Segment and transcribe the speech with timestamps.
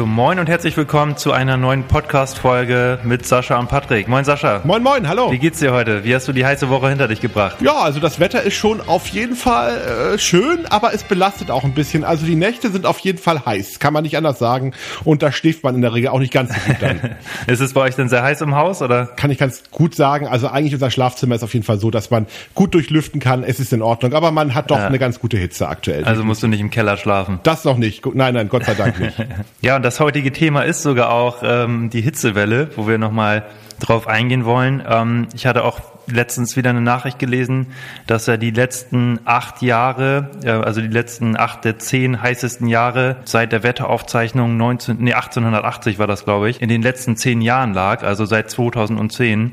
[0.00, 4.08] So, moin und herzlich willkommen zu einer neuen Podcast-Folge mit Sascha und Patrick.
[4.08, 4.62] Moin Sascha.
[4.64, 5.30] Moin, moin, hallo.
[5.30, 6.04] Wie geht's dir heute?
[6.04, 7.60] Wie hast du die heiße Woche hinter dich gebracht?
[7.60, 11.64] Ja, also das Wetter ist schon auf jeden Fall äh, schön, aber es belastet auch
[11.64, 12.04] ein bisschen.
[12.04, 14.72] Also die Nächte sind auf jeden Fall heiß, kann man nicht anders sagen.
[15.04, 17.00] Und da schläft man in der Regel auch nicht ganz so gut dann.
[17.46, 19.04] ist es bei euch denn sehr heiß im Haus oder?
[19.04, 20.26] Kann ich ganz gut sagen.
[20.26, 23.44] Also eigentlich unser Schlafzimmer ist auf jeden Fall so, dass man gut durchlüften kann.
[23.44, 24.86] Es ist in Ordnung, aber man hat doch ja.
[24.86, 26.04] eine ganz gute Hitze aktuell.
[26.04, 27.38] Also musst du nicht im Keller schlafen?
[27.42, 28.02] Das noch nicht.
[28.14, 29.12] Nein, nein, Gott sei Dank nicht.
[29.60, 33.44] ja, und das heutige Thema Thema ist sogar auch ähm, die Hitzewelle, wo wir nochmal
[33.78, 34.82] drauf eingehen wollen.
[34.86, 37.68] Ähm, ich hatte auch letztens wieder eine Nachricht gelesen,
[38.06, 43.18] dass er die letzten acht Jahre, äh, also die letzten acht der zehn heißesten Jahre
[43.24, 47.72] seit der Wetteraufzeichnung 19, nee, 1880 war das, glaube ich, in den letzten zehn Jahren
[47.72, 49.52] lag, also seit 2010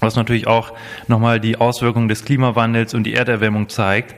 [0.00, 0.72] was natürlich auch
[1.06, 4.14] nochmal die Auswirkungen des Klimawandels und die Erderwärmung zeigt.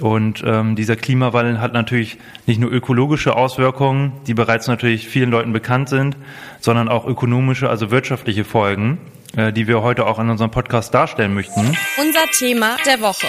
[0.00, 5.52] Und ähm, dieser Klimawandel hat natürlich nicht nur ökologische Auswirkungen, die bereits natürlich vielen Leuten
[5.52, 6.16] bekannt sind,
[6.60, 8.98] sondern auch ökonomische, also wirtschaftliche Folgen,
[9.36, 11.60] äh, die wir heute auch in unserem Podcast darstellen möchten.
[12.00, 13.26] Unser Thema der Woche.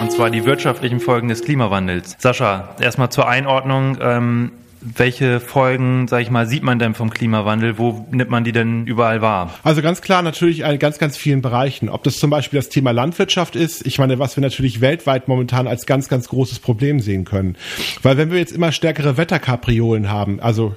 [0.00, 2.16] Und zwar die wirtschaftlichen Folgen des Klimawandels.
[2.18, 3.98] Sascha, erstmal zur Einordnung.
[4.00, 7.78] Ähm, welche Folgen, sag ich mal, sieht man denn vom Klimawandel?
[7.78, 9.54] Wo nimmt man die denn überall wahr?
[9.62, 11.88] Also ganz klar natürlich in ganz, ganz vielen Bereichen.
[11.88, 15.66] Ob das zum Beispiel das Thema Landwirtschaft ist, ich meine, was wir natürlich weltweit momentan
[15.66, 17.56] als ganz, ganz großes Problem sehen können.
[18.02, 20.74] Weil wenn wir jetzt immer stärkere Wetterkapriolen haben, also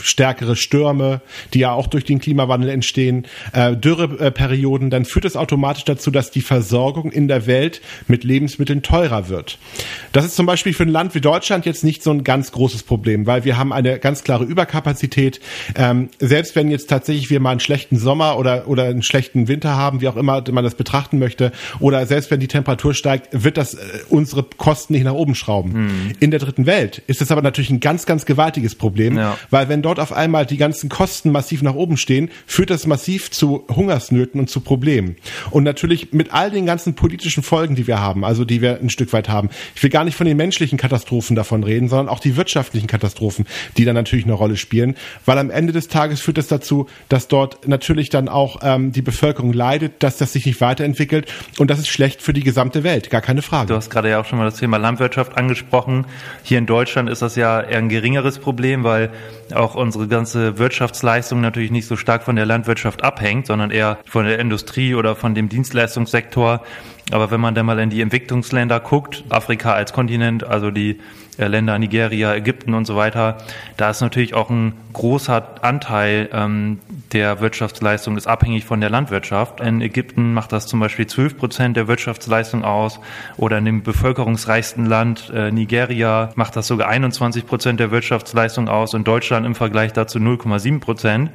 [0.00, 1.20] stärkere Stürme,
[1.54, 6.30] die ja auch durch den Klimawandel entstehen, äh, Dürreperioden, dann führt es automatisch dazu, dass
[6.30, 9.58] die Versorgung in der Welt mit Lebensmitteln teurer wird.
[10.12, 12.82] Das ist zum Beispiel für ein Land wie Deutschland jetzt nicht so ein ganz großes
[12.82, 15.40] Problem, weil wir haben eine ganz klare Überkapazität.
[15.74, 19.76] Ähm, selbst wenn jetzt tatsächlich wir mal einen schlechten Sommer oder, oder einen schlechten Winter
[19.76, 23.56] haben, wie auch immer man das betrachten möchte, oder selbst wenn die Temperatur steigt, wird
[23.56, 25.72] das äh, unsere Kosten nicht nach oben schrauben.
[25.72, 26.12] Hm.
[26.20, 29.36] In der dritten Welt ist es aber natürlich ein ganz, ganz gewaltiges Problem, ja.
[29.50, 33.30] weil wenn dort auf einmal die ganzen Kosten massiv nach oben stehen, führt das massiv
[33.30, 35.16] zu Hungersnöten und zu Problemen.
[35.50, 38.90] Und natürlich mit all den ganzen politischen Folgen, die wir haben, also die wir ein
[38.90, 39.50] Stück weit haben.
[39.74, 43.46] Ich will gar nicht von den menschlichen Katastrophen davon reden, sondern auch die wirtschaftlichen Katastrophen,
[43.76, 47.28] die dann natürlich eine Rolle spielen, weil am Ende des Tages führt das dazu, dass
[47.28, 51.26] dort natürlich dann auch ähm, die Bevölkerung leidet, dass das sich nicht weiterentwickelt
[51.58, 53.68] und das ist schlecht für die gesamte Welt, gar keine Frage.
[53.68, 56.06] Du hast gerade ja auch schon mal das Thema Landwirtschaft angesprochen.
[56.42, 59.10] Hier in Deutschland ist das ja eher ein geringeres Problem, weil
[59.54, 64.24] auch unsere ganze Wirtschaftsleistung natürlich nicht so stark von der Landwirtschaft abhängt, sondern eher von
[64.24, 66.62] der Industrie oder von dem Dienstleistungssektor.
[67.10, 71.00] Aber wenn man dann mal in die Entwicklungsländer guckt, Afrika als Kontinent, also die
[71.38, 73.38] Länder Nigeria, Ägypten und so weiter,
[73.76, 76.78] da ist natürlich auch ein großer Anteil ähm,
[77.12, 79.60] der Wirtschaftsleistung ist abhängig von der Landwirtschaft.
[79.60, 83.00] In Ägypten macht das zum Beispiel 12 Prozent der Wirtschaftsleistung aus
[83.36, 88.94] oder in dem bevölkerungsreichsten Land äh, Nigeria macht das sogar 21 Prozent der Wirtschaftsleistung aus
[88.94, 91.30] und Deutschland im Vergleich dazu 0,7 Prozent.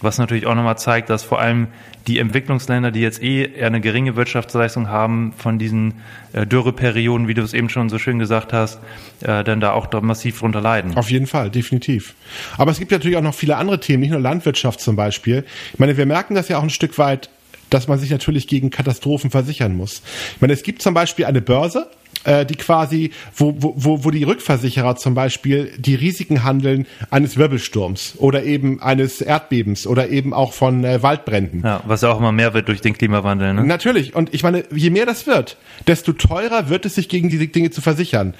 [0.00, 1.68] Was natürlich auch nochmal zeigt, dass vor allem
[2.06, 5.94] die Entwicklungsländer, die jetzt eh eher eine geringe Wirtschaftsleistung haben, von diesen
[6.32, 8.80] äh, Dürreperioden, wie du es eben schon so schön gesagt hast,
[9.22, 10.96] äh, dann da auch massiv drunter leiden.
[10.96, 12.14] Auf jeden Fall, definitiv.
[12.58, 15.44] Aber es gibt natürlich auch noch viele andere Themen, nicht nur Landwirtschaft zum Beispiel.
[15.72, 17.30] Ich meine, wir merken das ja auch ein Stück weit
[17.68, 20.02] dass man sich natürlich gegen Katastrophen versichern muss.
[20.34, 21.90] Ich meine, es gibt zum Beispiel eine Börse,
[22.26, 28.14] äh, die quasi, wo, wo, wo die Rückversicherer zum Beispiel die Risiken handeln eines Wirbelsturms
[28.18, 31.62] oder eben eines Erdbebens oder eben auch von äh, Waldbränden.
[31.64, 33.54] Ja, was ja auch immer mehr wird durch den Klimawandel.
[33.54, 33.64] Ne?
[33.64, 34.14] Natürlich.
[34.14, 35.56] Und ich meine, je mehr das wird,
[35.86, 38.34] desto teurer wird es sich gegen diese Dinge zu versichern.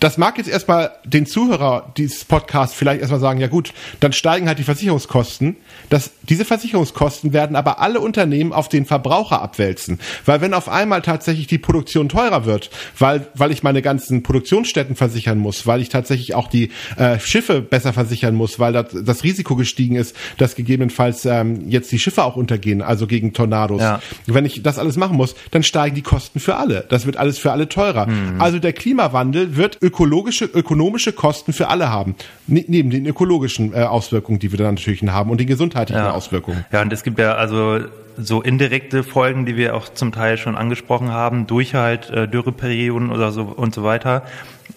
[0.00, 4.48] Das mag jetzt erstmal den Zuhörer dieses Podcasts vielleicht erstmal sagen, ja gut, dann steigen
[4.48, 5.56] halt die Versicherungskosten.
[5.90, 10.00] Das, diese Versicherungskosten werden aber alle Unternehmen auf den Verbraucher abwälzen.
[10.24, 14.96] Weil wenn auf einmal tatsächlich die Produktion teurer wird, weil, weil ich meine ganzen Produktionsstätten
[14.96, 19.22] versichern muss, weil ich tatsächlich auch die äh, Schiffe besser versichern muss, weil das, das
[19.22, 23.82] Risiko gestiegen ist, dass gegebenenfalls ähm, jetzt die Schiffe auch untergehen, also gegen Tornados.
[23.82, 24.00] Ja.
[24.26, 26.86] Wenn ich das alles machen muss, dann steigen die Kosten für alle.
[26.88, 28.06] Das wird alles für alle teurer.
[28.06, 28.40] Mhm.
[28.40, 32.14] Also der Klimawandel wird ökologische, ökonomische Kosten für alle haben.
[32.46, 36.12] Neben den ökologischen äh, Auswirkungen, die wir dann natürlich haben und den gesundheitlichen ja.
[36.12, 36.64] Auswirkungen.
[36.70, 37.80] Ja, und es gibt ja also
[38.16, 43.10] so indirekte Folgen, die wir auch zum Teil schon angesprochen haben, durch halt äh, Dürreperioden
[43.10, 44.22] oder so und so weiter.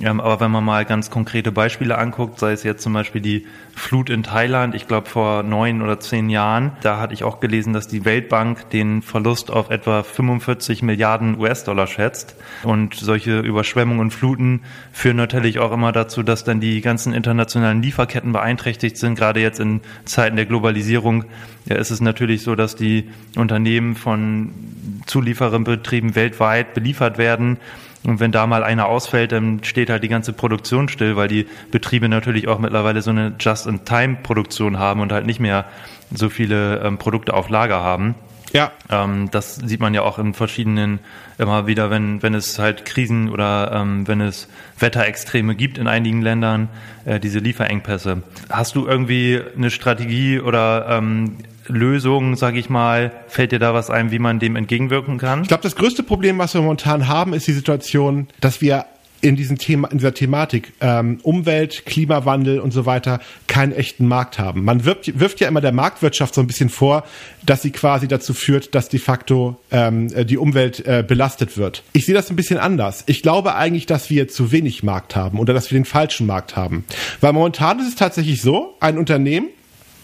[0.04, 3.45] Aber wenn man mal ganz konkrete Beispiele anguckt, sei es jetzt zum Beispiel die
[3.75, 7.74] Flut in Thailand, ich glaube vor neun oder zehn Jahren, da hatte ich auch gelesen,
[7.74, 12.36] dass die Weltbank den Verlust auf etwa 45 Milliarden US-Dollar schätzt.
[12.63, 14.62] Und solche Überschwemmungen und Fluten
[14.92, 19.16] führen natürlich auch immer dazu, dass dann die ganzen internationalen Lieferketten beeinträchtigt sind.
[19.16, 21.25] Gerade jetzt in Zeiten der Globalisierung
[21.66, 24.51] ja, ist es natürlich so, dass die Unternehmen von
[25.06, 27.57] Zuliefererbetrieben weltweit beliefert werden
[28.06, 31.48] und wenn da mal einer ausfällt, dann steht halt die ganze Produktion still, weil die
[31.72, 35.66] Betriebe natürlich auch mittlerweile so eine Just-in-Time-Produktion haben und halt nicht mehr
[36.14, 38.16] so viele ähm, Produkte auf Lager haben.
[38.52, 38.72] Ja.
[38.90, 41.00] Ähm, das sieht man ja auch in verschiedenen,
[41.38, 44.48] immer wieder, wenn, wenn es halt Krisen oder ähm, wenn es
[44.78, 46.70] Wetterextreme gibt in einigen Ländern,
[47.06, 48.22] äh, diese Lieferengpässe.
[48.50, 53.89] Hast du irgendwie eine Strategie oder ähm, Lösung, sage ich mal, fällt dir da was
[53.89, 55.42] ein, wie man dem entgegenwirken kann?
[55.44, 58.86] Ich glaube, das größte Problem, was wir momentan haben, ist die Situation, dass wir
[59.24, 64.38] in diesem Thema, in dieser Thematik ähm, Umwelt, Klimawandel und so weiter keinen echten Markt
[64.38, 64.65] haben.
[64.65, 67.06] Man wirft, wirft ja immer der Marktwirtschaft so ein bisschen vor,
[67.45, 71.83] dass sie quasi dazu führt, dass de facto ähm, die Umwelt äh, belastet wird.
[71.94, 73.04] Ich sehe das ein bisschen anders.
[73.07, 76.57] Ich glaube eigentlich, dass wir zu wenig Markt haben oder dass wir den falschen Markt
[76.57, 76.83] haben.
[77.21, 79.48] Weil momentan ist es tatsächlich so, ein Unternehmen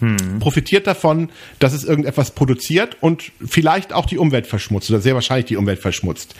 [0.00, 0.38] hm.
[0.40, 5.46] profitiert davon, dass es irgendetwas produziert und vielleicht auch die Umwelt verschmutzt oder sehr wahrscheinlich
[5.46, 6.34] die Umwelt verschmutzt.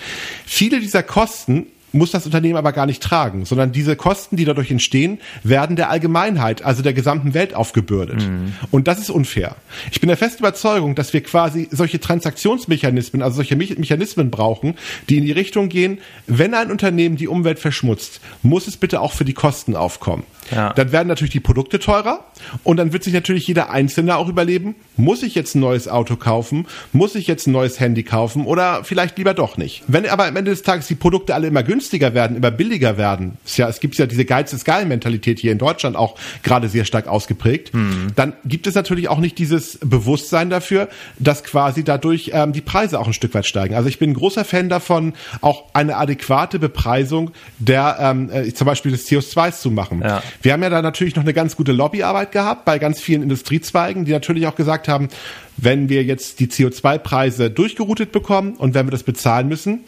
[0.44, 4.70] Viele dieser Kosten muss das Unternehmen aber gar nicht tragen, sondern diese Kosten, die dadurch
[4.70, 8.22] entstehen, werden der Allgemeinheit, also der gesamten Welt aufgebürdet.
[8.22, 8.54] Mhm.
[8.70, 9.56] Und das ist unfair.
[9.90, 14.74] Ich bin der festen Überzeugung, dass wir quasi solche Transaktionsmechanismen, also solche Mechanismen brauchen,
[15.08, 19.12] die in die Richtung gehen, wenn ein Unternehmen die Umwelt verschmutzt, muss es bitte auch
[19.12, 20.24] für die Kosten aufkommen.
[20.50, 20.72] Ja.
[20.72, 22.24] Dann werden natürlich die Produkte teurer
[22.64, 26.16] und dann wird sich natürlich jeder Einzelne auch überleben, muss ich jetzt ein neues Auto
[26.16, 29.82] kaufen, muss ich jetzt ein neues Handy kaufen oder vielleicht lieber doch nicht.
[29.86, 33.38] Wenn aber am Ende des Tages die Produkte alle immer günstiger werden, immer billiger werden,
[33.44, 36.68] ist ja, es gibt ja diese Geiz ist geil Mentalität hier in Deutschland auch gerade
[36.68, 38.08] sehr stark ausgeprägt, mhm.
[38.16, 40.88] dann gibt es natürlich auch nicht dieses Bewusstsein dafür,
[41.18, 43.74] dass quasi dadurch ähm, die Preise auch ein Stück weit steigen.
[43.74, 48.66] Also ich bin ein großer Fan davon, auch eine adäquate Bepreisung der ähm, äh, zum
[48.66, 50.02] Beispiel des CO2s zu machen.
[50.02, 50.22] Ja.
[50.42, 54.04] Wir haben ja da natürlich noch eine ganz gute Lobbyarbeit gehabt bei ganz vielen Industriezweigen,
[54.04, 55.08] die natürlich auch gesagt haben,
[55.56, 59.80] wenn wir jetzt die CO2-Preise durchgeroutet bekommen und wenn wir das bezahlen müssen,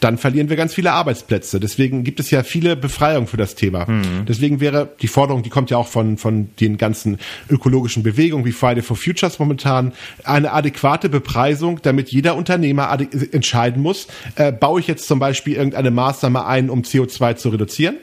[0.00, 1.60] dann verlieren wir ganz viele Arbeitsplätze.
[1.60, 3.86] Deswegen gibt es ja viele Befreiungen für das Thema.
[3.86, 4.26] Mhm.
[4.26, 7.18] Deswegen wäre die Forderung, die kommt ja auch von, von den ganzen
[7.48, 9.92] ökologischen Bewegungen wie Friday for Futures momentan,
[10.24, 12.98] eine adäquate Bepreisung, damit jeder Unternehmer
[13.32, 17.96] entscheiden muss, äh, baue ich jetzt zum Beispiel irgendeine Maßnahme ein, um CO2 zu reduzieren?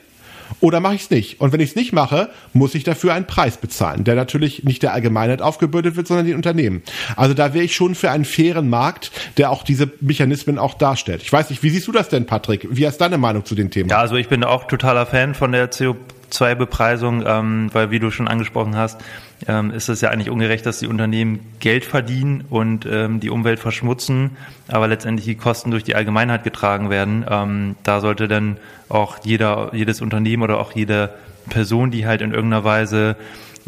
[0.60, 1.40] Oder mache ich es nicht?
[1.40, 4.82] Und wenn ich es nicht mache, muss ich dafür einen Preis bezahlen, der natürlich nicht
[4.82, 6.82] der Allgemeinheit aufgebürdet wird, sondern den Unternehmen.
[7.16, 11.22] Also da wäre ich schon für einen fairen Markt, der auch diese Mechanismen auch darstellt.
[11.22, 12.66] Ich weiß nicht, wie siehst du das denn, Patrick?
[12.70, 13.90] Wie ist deine Meinung zu dem Thema?
[13.90, 15.96] Ja, also ich bin auch totaler Fan von der CO
[16.30, 19.00] zwei Bepreisung, ähm, weil wie du schon angesprochen hast,
[19.46, 23.60] ähm, ist es ja eigentlich ungerecht, dass die Unternehmen Geld verdienen und ähm, die Umwelt
[23.60, 24.36] verschmutzen,
[24.68, 27.24] aber letztendlich die Kosten durch die Allgemeinheit getragen werden.
[27.28, 28.58] Ähm, da sollte dann
[28.88, 31.10] auch jeder, jedes Unternehmen oder auch jede
[31.48, 33.16] Person, die halt in irgendeiner Weise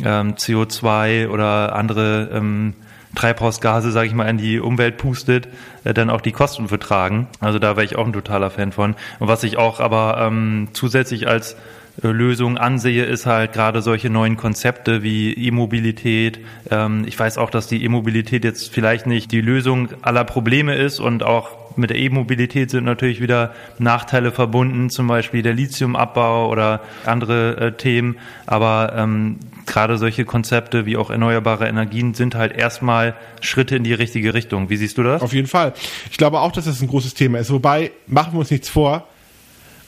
[0.05, 2.75] ähm, CO2 oder andere ähm,
[3.15, 5.49] Treibhausgase, sage ich mal, in die Umwelt pustet,
[5.85, 7.29] äh, dann auch die Kosten vertragen.
[7.41, 8.95] Also da wäre ich auch ein totaler Fan von.
[9.19, 11.57] Und was ich auch aber ähm, zusätzlich als
[12.03, 16.41] Lösung ansehe, ist halt gerade solche neuen Konzepte wie E-Mobilität.
[16.71, 21.01] Ähm, ich weiß auch, dass die E-Mobilität jetzt vielleicht nicht die Lösung aller Probleme ist
[21.01, 26.81] und auch mit der E-Mobilität sind natürlich wieder Nachteile verbunden, zum Beispiel der Lithiumabbau oder
[27.07, 28.17] andere äh, Themen.
[28.47, 33.95] Aber ähm, gerade solche Konzepte wie auch erneuerbare Energien sind halt erstmal Schritte in die
[33.95, 34.69] richtige Richtung.
[34.69, 35.23] Wie siehst du das?
[35.23, 35.73] Auf jeden Fall.
[36.11, 37.51] Ich glaube auch, dass das ein großes Thema ist.
[37.51, 39.07] Wobei, machen wir uns nichts vor,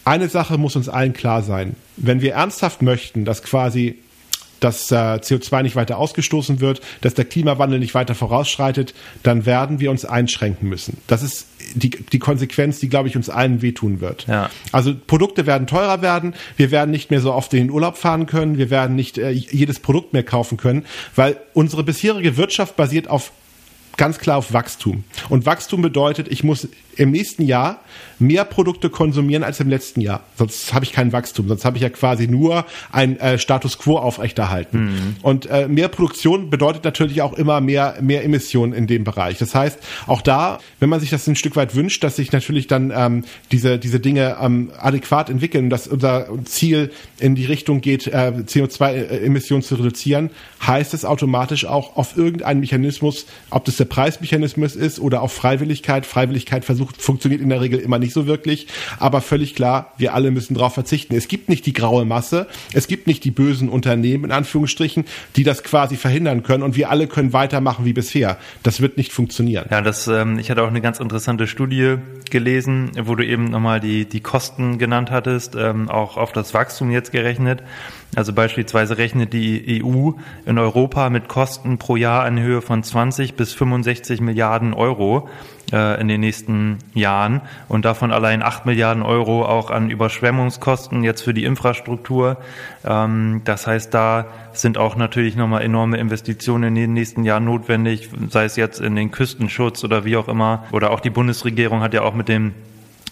[0.05, 1.77] eine Sache muss uns allen klar sein.
[1.97, 3.99] Wenn wir ernsthaft möchten, dass quasi
[4.63, 9.81] dass äh, CO2 nicht weiter ausgestoßen wird, dass der Klimawandel nicht weiter vorausschreitet, dann werden
[9.81, 10.99] wir uns einschränken müssen.
[11.09, 14.27] Das ist die, die Konsequenz, die, glaube ich, uns allen wehtun wird.
[14.29, 14.51] Ja.
[14.71, 18.27] Also Produkte werden teurer werden, wir werden nicht mehr so oft in den Urlaub fahren
[18.27, 20.85] können, wir werden nicht äh, jedes Produkt mehr kaufen können,
[21.17, 23.33] weil unsere bisherige Wirtschaft basiert auf
[23.97, 25.05] ganz klar auf Wachstum.
[25.29, 27.81] Und Wachstum bedeutet, ich muss im nächsten Jahr
[28.19, 30.23] mehr Produkte konsumieren als im letzten Jahr.
[30.37, 31.49] Sonst habe ich kein Wachstum.
[31.49, 34.85] Sonst habe ich ja quasi nur ein äh, Status quo aufrechterhalten.
[34.85, 35.17] Mhm.
[35.23, 39.39] Und äh, mehr Produktion bedeutet natürlich auch immer mehr, mehr Emissionen in dem Bereich.
[39.39, 42.67] Das heißt, auch da, wenn man sich das ein Stück weit wünscht, dass sich natürlich
[42.67, 48.07] dann ähm, diese, diese Dinge ähm, adäquat entwickeln, dass unser Ziel in die Richtung geht,
[48.07, 50.31] äh, CO2-Emissionen zu reduzieren,
[50.65, 56.07] heißt es automatisch auch auf irgendeinen Mechanismus, ob das der Preismechanismus ist oder auf Freiwilligkeit.
[56.07, 58.69] Freiwilligkeit versucht, funktioniert in der Regel immer nicht so wirklich,
[59.01, 61.17] aber völlig klar, wir alle müssen darauf verzichten.
[61.17, 65.43] Es gibt nicht die graue Masse, es gibt nicht die bösen Unternehmen, in Anführungsstrichen, die
[65.43, 68.39] das quasi verhindern können und wir alle können weitermachen wie bisher.
[68.63, 69.67] Das wird nicht funktionieren.
[69.69, 71.97] Ja, das, ähm, ich hatte auch eine ganz interessante Studie
[72.31, 76.93] gelesen, wo du eben nochmal die, die Kosten genannt hattest, ähm, auch auf das Wachstum
[76.93, 77.65] jetzt gerechnet.
[78.15, 80.11] Also beispielsweise rechnet die EU
[80.45, 85.31] in Europa mit Kosten pro Jahr in Höhe von 20 bis 65 Milliarden Euro
[85.73, 91.23] äh, in den nächsten Jahren und davon allein 8 Milliarden Euro auch an Überschwemmungskosten jetzt
[91.23, 92.37] für die Infrastruktur.
[92.85, 98.11] Ähm, das heißt, da sind auch natürlich nochmal enorme Investitionen in den nächsten Jahren notwendig,
[98.29, 100.65] sei es jetzt in den Küstenschutz oder wie auch immer.
[100.73, 102.53] Oder auch die Bundesregierung hat ja auch mit dem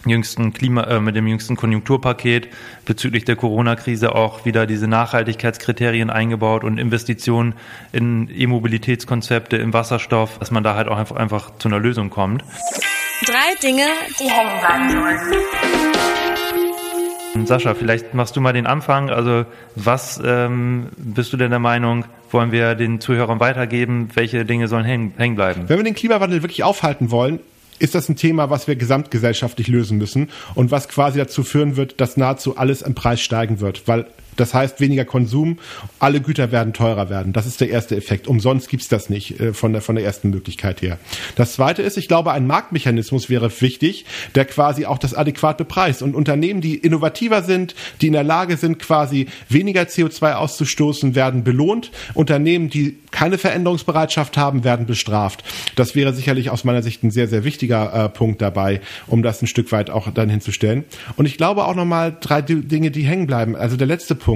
[0.05, 2.47] jüngsten Klima, äh, mit dem jüngsten Konjunkturpaket
[2.85, 7.53] bezüglich der Corona-Krise auch wieder diese Nachhaltigkeitskriterien eingebaut und Investitionen
[7.91, 12.43] in E-Mobilitätskonzepte, im Wasserstoff, dass man da halt auch einfach, einfach zu einer Lösung kommt.
[13.25, 13.85] Drei Dinge,
[14.19, 15.45] die hängen bleiben sollen.
[17.45, 19.09] Sascha, vielleicht machst du mal den Anfang.
[19.09, 24.09] Also was ähm, bist du denn der Meinung, wollen wir den Zuhörern weitergeben?
[24.13, 25.63] Welche Dinge sollen hängen, hängen bleiben?
[25.67, 27.39] Wenn wir den Klimawandel wirklich aufhalten wollen,
[27.81, 31.99] ist das ein Thema, was wir gesamtgesellschaftlich lösen müssen und was quasi dazu führen wird,
[31.99, 34.05] dass nahezu alles im Preis steigen wird, weil
[34.37, 35.59] das heißt weniger Konsum,
[35.99, 37.33] alle Güter werden teurer werden.
[37.33, 38.27] Das ist der erste Effekt.
[38.27, 40.97] Umsonst gibt's das nicht äh, von, der, von der ersten Möglichkeit her.
[41.35, 46.01] Das zweite ist, ich glaube, ein Marktmechanismus wäre wichtig, der quasi auch das adäquat bepreist.
[46.01, 51.43] Und Unternehmen, die innovativer sind, die in der Lage sind, quasi weniger CO2 auszustoßen, werden
[51.43, 51.91] belohnt.
[52.13, 55.43] Unternehmen, die keine Veränderungsbereitschaft haben, werden bestraft.
[55.75, 59.41] Das wäre sicherlich aus meiner Sicht ein sehr, sehr wichtiger äh, Punkt dabei, um das
[59.41, 60.85] ein Stück weit auch dann hinzustellen.
[61.17, 63.55] Und ich glaube auch nochmal drei Dinge, die hängen bleiben.
[63.55, 64.30] Also der letzte Punkt.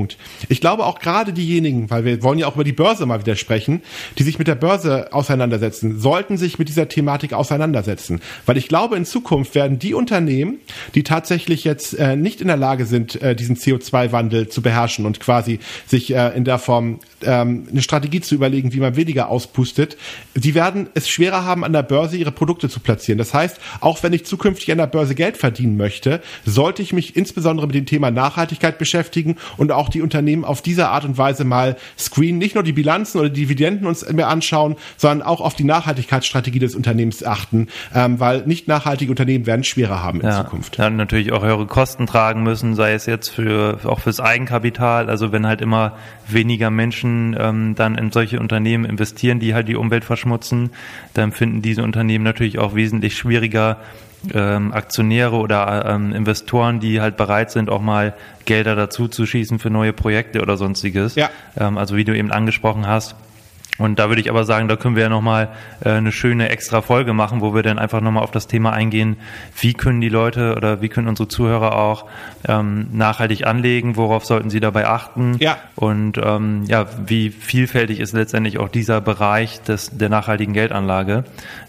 [0.50, 3.36] Ich glaube auch gerade diejenigen, weil wir wollen ja auch über die Börse mal wieder
[3.36, 3.82] sprechen,
[4.18, 8.22] die sich mit der Börse auseinandersetzen, sollten sich mit dieser Thematik auseinandersetzen.
[8.46, 10.60] Weil ich glaube, in Zukunft werden die Unternehmen,
[10.94, 15.20] die tatsächlich jetzt äh, nicht in der Lage sind, äh, diesen CO2-Wandel zu beherrschen und
[15.20, 19.98] quasi sich äh, in der Form ähm, eine Strategie zu überlegen, wie man weniger auspustet,
[20.36, 23.18] die werden es schwerer haben, an der Börse ihre Produkte zu platzieren.
[23.18, 27.16] Das heißt, auch wenn ich zukünftig an der Börse Geld verdienen möchte, sollte ich mich
[27.16, 31.44] insbesondere mit dem Thema Nachhaltigkeit beschäftigen und auch die Unternehmen auf diese Art und Weise
[31.44, 35.56] mal screenen, nicht nur die Bilanzen oder die Dividenden uns mehr anschauen, sondern auch auf
[35.56, 40.44] die Nachhaltigkeitsstrategie des Unternehmens achten, ähm, weil nicht nachhaltige Unternehmen werden schwerer haben in ja,
[40.44, 40.78] Zukunft.
[40.78, 45.32] Ja, natürlich auch höhere Kosten tragen müssen, sei es jetzt für auch fürs Eigenkapital, also
[45.32, 46.70] wenn halt immer weniger
[47.16, 50.72] Menschen ähm, dann in solche Unternehmen investieren, die halt die Umwelt verschmutzen,
[51.14, 53.78] dann finden diese Unternehmen natürlich auch wesentlich schwieriger
[54.34, 58.14] ähm, Aktionäre oder ähm, Investoren, die halt bereit sind, auch mal
[58.46, 61.16] Gelder dazu zu schießen für neue Projekte oder sonstiges.
[61.16, 61.30] Ja.
[61.58, 63.16] Ähm, also wie du eben angesprochen hast,
[63.78, 65.50] und da würde ich aber sagen, da können wir ja nochmal
[65.84, 69.18] äh, eine schöne extra Folge machen, wo wir dann einfach nochmal auf das Thema eingehen,
[69.60, 72.06] wie können die Leute oder wie können unsere Zuhörer auch
[72.48, 75.58] ähm, nachhaltig anlegen, worauf sollten sie dabei achten ja.
[75.76, 81.26] und ähm, ja, wie vielfältig ist letztendlich auch dieser Bereich des, der nachhaltigen Geldanlage.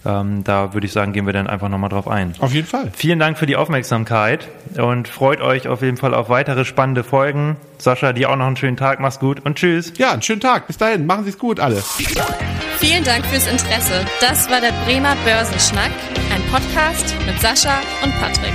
[0.07, 2.35] Ähm, da würde ich sagen, gehen wir dann einfach nochmal drauf ein.
[2.39, 2.91] Auf jeden Fall.
[2.95, 4.47] Vielen Dank für die Aufmerksamkeit
[4.77, 7.57] und freut euch auf jeden Fall auf weitere spannende Folgen.
[7.79, 9.93] Sascha, dir auch noch einen schönen Tag, mach's gut und tschüss.
[9.99, 10.67] Ja, einen schönen Tag.
[10.67, 11.83] Bis dahin, machen Sie's gut alle.
[12.79, 14.05] Vielen Dank fürs Interesse.
[14.21, 15.91] Das war der Bremer Börsenschnack,
[16.33, 18.55] ein Podcast mit Sascha und Patrick.